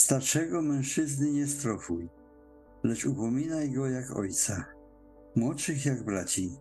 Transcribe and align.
Starszego 0.00 0.62
mężczyzny 0.62 1.30
nie 1.30 1.46
strofuj, 1.46 2.08
lecz 2.82 3.04
upominaj 3.06 3.70
go 3.70 3.86
jak 3.86 4.16
ojca, 4.16 4.64
młodszych 5.36 5.86
jak 5.86 6.04
braci, 6.04 6.56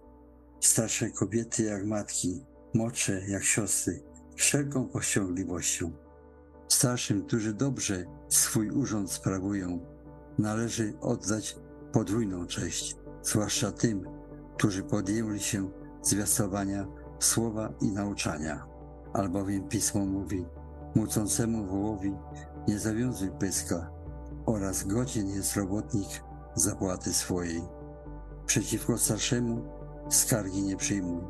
starsze 0.59 1.09
kobiety 1.09 1.63
jak 1.63 1.85
matki, 1.85 2.45
młodsze 2.73 3.21
jak 3.27 3.43
siostry, 3.43 4.03
wszelką 4.35 4.87
powściągliwością. 4.87 5.91
Starszym, 6.67 7.25
którzy 7.25 7.53
dobrze 7.53 8.05
swój 8.29 8.69
urząd 8.69 9.11
sprawują, 9.11 9.79
należy 10.37 10.93
oddać 11.01 11.57
podwójną 11.93 12.47
cześć, 12.47 12.95
zwłaszcza 13.21 13.71
tym, 13.71 14.05
którzy 14.57 14.83
podjęli 14.83 15.39
się 15.39 15.71
zwiastowania 16.01 16.87
słowa 17.19 17.73
i 17.81 17.91
nauczania. 17.91 18.67
Albowiem 19.13 19.67
pismo 19.69 20.05
mówi, 20.05 20.45
mucącemu 20.95 21.65
wołowi 21.65 22.17
nie 22.67 22.79
zawiązuj 22.79 23.31
pyska 23.39 23.91
oraz 24.45 24.83
godzien 24.83 25.27
jest 25.27 25.55
robotnik 25.55 26.23
zapłaty 26.55 27.13
swojej. 27.13 27.61
Przeciwko 28.45 28.97
starszemu 28.97 29.63
skargi 30.09 30.61
nie 30.61 30.77
przyjmuj, 30.77 31.21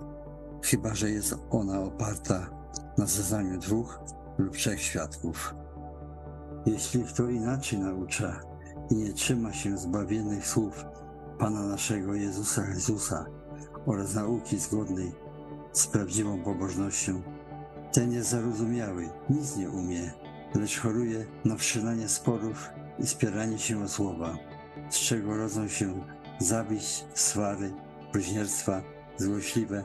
chyba 0.64 0.96
że 0.96 1.10
jest 1.10 1.36
ona 1.50 1.82
oparta 1.82 2.50
na 2.98 3.06
zeznaniu 3.06 3.60
dwóch 3.60 4.00
lub 4.38 4.54
trzech 4.54 4.82
świadków. 4.82 5.56
Jeśli 6.66 7.04
kto 7.04 7.30
inaczej 7.30 7.80
naucza 7.80 8.40
i 8.90 8.96
nie 8.96 9.14
trzyma 9.14 9.54
się 9.54 9.78
zbawiennych 9.78 10.48
słów 10.48 10.86
Pana 11.40 11.62
naszego 11.62 12.14
Jezusa 12.14 12.64
Chrystusa 12.64 13.26
oraz 13.86 14.16
nauki 14.16 14.60
zgodnej 14.60 15.12
z 15.74 15.88
prawdziwą 15.88 16.44
pobożnością, 16.44 17.22
ten 17.92 18.12
jest 18.12 18.30
zarozumiały, 18.30 19.10
nic 19.30 19.58
nie 19.58 19.70
umie, 19.70 20.12
lecz 20.56 20.80
choruje 20.80 21.26
na 21.46 21.56
wszczynanie 21.56 22.10
sporów 22.10 22.70
i 23.00 23.08
spieranie 23.08 23.60
się 23.60 23.84
o 23.84 23.88
słowa, 23.88 24.38
z 24.90 25.00
czego 25.00 25.38
rodzą 25.38 25.68
się 25.68 26.04
zawiść, 26.40 27.06
swary, 27.14 27.72
bluźnierstwa, 28.14 28.82
złośliwe 29.18 29.84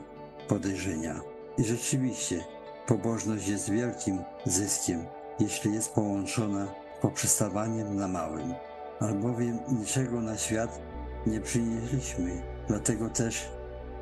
podejrzenia. 0.49 1.21
I 1.59 1.65
rzeczywiście, 1.65 2.45
pobożność 2.87 3.49
jest 3.49 3.71
wielkim 3.71 4.19
zyskiem, 4.47 5.05
jeśli 5.41 5.75
jest 5.75 5.93
połączona 5.93 6.67
poprzestawaniem 7.01 7.97
na 7.97 8.09
małym. 8.09 8.55
Albowiem 9.01 9.59
niczego 9.69 10.21
na 10.21 10.37
świat 10.37 10.81
nie 11.27 11.41
przynieśliśmy, 11.41 12.43
dlatego 12.69 13.11
też 13.11 13.49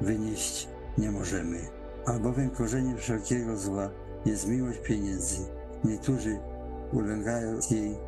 wynieść 0.01 0.69
nie 0.99 1.11
możemy. 1.11 1.59
Albowiem 2.07 2.51
korzeniem 2.51 2.97
wszelkiego 2.97 3.57
zła 3.57 3.91
jest 4.25 4.49
miłość 4.49 4.79
pieniędzy. 4.79 5.37
Niektórzy, 5.85 6.39
ulęgając 6.93 7.71
jej, 7.71 7.99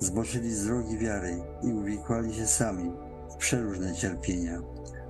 zboczyli 0.00 0.54
z 0.54 0.66
drogi 0.66 0.98
wiary 0.98 1.42
i 1.62 1.72
uwikłali 1.72 2.34
się 2.34 2.46
sami 2.46 2.92
w 3.30 3.36
przeróżne 3.36 3.94
cierpienia. 3.94 4.62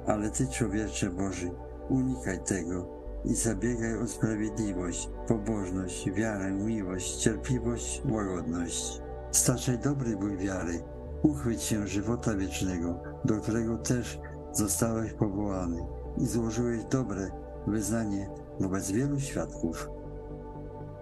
Ale 0.06 0.30
Ty, 0.30 0.48
człowiecze 0.48 1.10
Boży, 1.10 1.50
unikaj 1.88 2.40
tego 2.44 2.98
i 3.24 3.34
zabiegaj 3.34 3.98
o 3.98 4.06
sprawiedliwość, 4.06 5.10
pobożność, 5.26 6.10
wiarę, 6.10 6.50
miłość, 6.50 7.16
cierpliwość, 7.16 8.02
łagodność. 8.10 9.02
Staczaj 9.30 9.78
dobry 9.78 10.16
bój 10.16 10.36
wiary, 10.36 10.82
uchwyć 11.22 11.62
się 11.62 11.86
żywota 11.86 12.34
wiecznego, 12.34 13.00
do 13.24 13.40
którego 13.40 13.78
też 13.78 14.20
zostałeś 14.52 15.12
powołany 15.12 15.86
i 16.18 16.26
złożyłeś 16.26 16.84
dobre 16.84 17.30
wyznanie 17.66 18.30
wobec 18.60 18.90
wielu 18.90 19.20
świadków, 19.20 19.90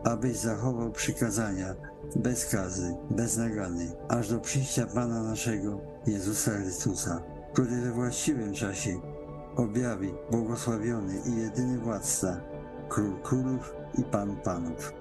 abyś 0.07 0.37
zachował 0.37 0.93
przykazania 0.93 1.75
bez 2.17 2.47
kazy, 2.47 2.97
bez 3.11 3.37
nagany, 3.37 3.93
aż 4.09 4.29
do 4.29 4.41
przyjścia 4.41 4.87
Pana 4.87 5.23
naszego 5.23 5.81
Jezusa 6.07 6.51
Chrystusa, 6.51 7.23
który 7.53 7.81
we 7.81 7.93
właściwym 7.93 8.55
czasie 8.55 9.01
objawi 9.57 10.15
błogosławiony 10.31 11.15
i 11.27 11.37
jedyny 11.37 11.79
władca, 11.79 12.41
król 12.89 13.21
królów 13.23 13.75
i 13.99 14.03
pan 14.03 14.37
panów. 14.37 14.93